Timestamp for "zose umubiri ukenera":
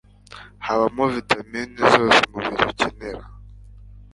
1.91-3.23